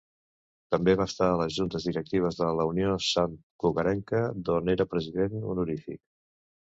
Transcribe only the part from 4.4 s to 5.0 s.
d'on era